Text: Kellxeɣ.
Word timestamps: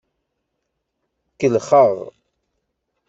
Kellxeɣ. 1.39 1.91